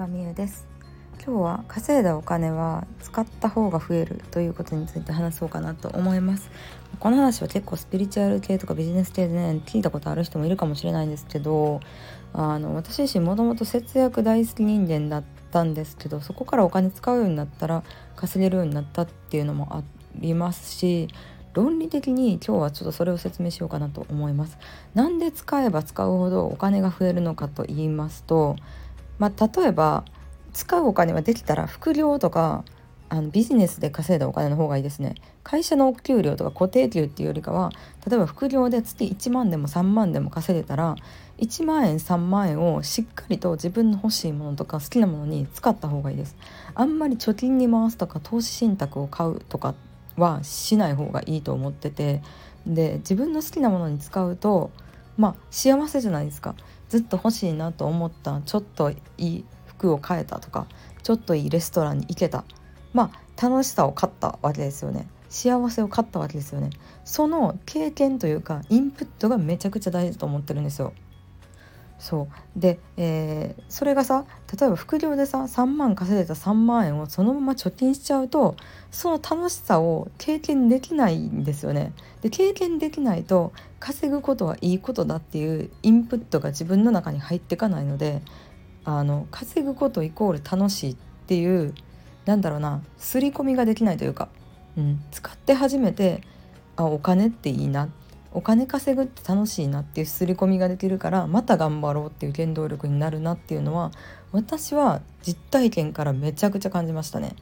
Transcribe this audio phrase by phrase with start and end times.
[0.00, 0.66] 場美優です
[1.22, 6.50] 今日は稼いだお金は使った方が増えるということについて話そうかなと思います
[6.98, 11.80] この話は結構スピリチュアル系とかビジネス系でね聞いたことある人もいるかもしれないんですけど
[12.32, 17.82] あの私自身もともと節約大好き人間だったんですけどそこからお金使うようになったら
[18.16, 19.82] 稼げるようになったっていうのもあ
[20.14, 21.08] りますし
[21.52, 24.56] 論理的に今日はちょっとそれを説明しようかなと思います。
[24.94, 28.54] なんで使えば使うほどお金が増えるのかと言いますと、
[29.20, 30.04] まあ、例えば
[30.52, 32.64] 使うお金はできたら副業とか
[33.10, 35.14] あのビジネスで稼いだお金の方がいいですね。
[35.42, 37.70] 会社のお給料とか固定給っていうよりかは
[38.08, 40.96] 例えば副業で月1万でも3万でも稼いでたら
[41.38, 46.36] 1万円3万円をしっかりと自分の欲しいものとか好きなものに使った方がいいです。
[46.74, 49.74] あんまり貯金に回すとか投資信託を買うとか
[50.16, 52.22] はしない方がいいと思ってて。
[52.66, 54.70] で自分の好きなものに使うと
[55.20, 56.54] まあ幸せじゃないですか。
[56.88, 60.66] ずっと欲しいなと思ったちょっといい服を買えたとか
[61.02, 62.44] ちょっといいレストランに行けた。
[62.94, 65.06] まあ楽しさを買ったわけですよね。
[65.28, 66.70] 幸せを買ったわけですよね。
[67.04, 70.94] その経験というかインプットがめちゃくちゃ大事だと思ってるんですよ。
[72.00, 74.24] そうで、えー、それがさ
[74.58, 78.56] 例えば副業でさ3万稼いでた3万円をそのまま貯金しちゃうと
[78.90, 81.92] その楽しさを経験できないんですよね。
[82.22, 88.22] で経験できないと稼ぐことはいいことだっていうインプットが自分の中に入っていかないので
[88.84, 91.74] あの稼ぐことイコール楽しいっていう
[92.24, 94.30] なんだろうな刷り込みができないというか、
[94.78, 96.22] うん、使って初めて
[96.76, 97.99] あお金っていいなって
[98.32, 103.90] お金稼ぐって楽しいなっていう刷り込みができるからまた頑張ろうっていう原動力になるなっていうのは
[104.32, 107.34] 私は実体験からめちゃくちゃ感じましたね。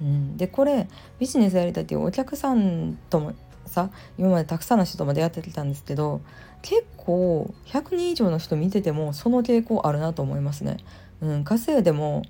[0.00, 0.88] うん、でこれ
[1.20, 3.34] ビジネスやりたいっていうお客さんとも
[3.66, 6.20] さ今までたくさんの人とも出会ってきたんですけど
[6.60, 10.78] 結構100人以上の人見ててもその傾向あるなと思いますね。
[11.20, 12.22] うん、稼いでも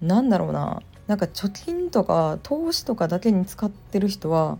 [0.00, 4.58] なんだろうななんか貯金とか投資とかだけに使ってる人は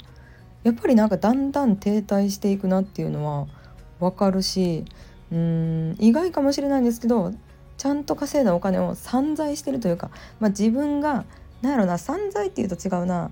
[0.65, 3.47] やっぱりなんかだんだん停滞していくなっていうのは
[4.01, 4.85] 分かるし
[5.31, 7.33] うん意外かもしれないんですけど
[7.77, 10.11] ちゃんと稼いだお金を散財してるというか、
[10.41, 11.25] まあ、自分が
[11.63, 13.31] 何やろな散財っていうと違うな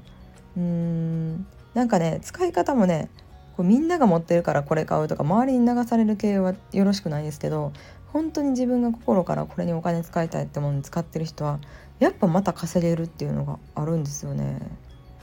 [0.57, 3.11] うんなんかね使い方もね
[3.57, 7.73] こうみんなが持ってるからこれ買うとか周りに流される系はよろしくないですけど
[8.13, 11.59] 本当に自分が心からこれにお金使いたいってものに使ってる人は
[11.99, 14.61] やっぱまた稼げるっていうのがあるんですよね。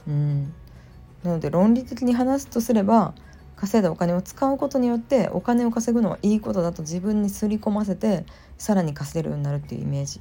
[0.06, 0.54] うん
[1.24, 3.14] なので論理的に話すとすれば
[3.56, 8.26] 稼いだお金を使うことによってお金を稼ぐのはいいことだと自分にすり込ませて
[8.58, 10.20] さらに稼げるようになるっていうイメージ、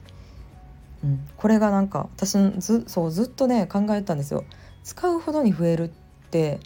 [1.03, 4.45] うん、これがなんか私のずそうずっとね考えたんですよ。
[4.83, 5.91] 使うほどに増えるっ
[6.29, 6.59] て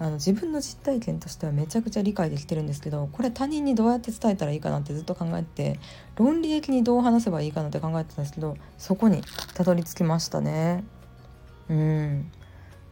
[0.00, 5.78] あの自分の実体験としてはめちゃくちゃ理解できてるんですけどこれ他人にどうやって伝えたらいいかなってずっと考えて
[6.16, 9.22] 論理的にどう話せばいいかなって考えてたんですけどそこに
[9.54, 10.84] たどり着きましたね。
[11.68, 12.32] うん。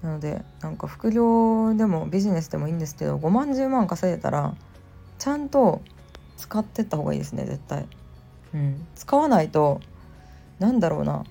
[0.03, 4.55] なのでなんか副業でもビジネスでもいいんですけど5万10万稼いでたら
[5.19, 5.83] ちゃんと
[6.37, 7.87] 使ってった方がいいですね絶対。
[8.55, 9.81] うん、使わないと
[10.59, 11.25] なんだろうな、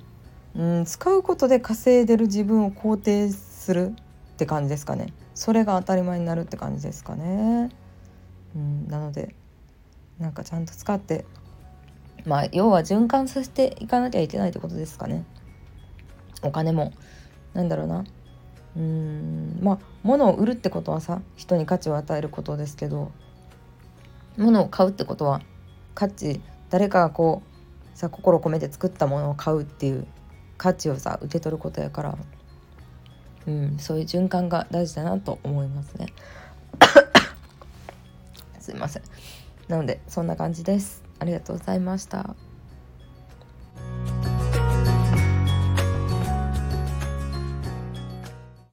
[0.56, 3.96] うん、使うことで稼いでる自分を肯定する
[4.34, 7.70] って感じですかねそれが当たり前になるって感じですかね。
[8.56, 9.34] うん、なので
[10.20, 11.26] なんかちゃんと使って
[12.26, 15.26] まあ要は循環させていかなきゃいけないってことですかね。
[16.44, 16.94] お金も
[17.54, 18.04] なんだろうな
[18.78, 23.12] うんまあ物を売るってことはさ人に価値を与えることですけど
[24.38, 25.42] 物を買うってことは
[25.96, 26.40] 価値
[26.70, 30.06] 誰かがこうさ心を込めて作ったものを買うっていう
[30.58, 32.18] 価値をさ受け取ることやから、
[33.48, 36.08] うん、そういう循環が大事だなと思いますね。
[38.60, 39.04] すいません。
[39.68, 41.04] なのでそんな感じです。
[41.20, 42.36] ありがとうございました。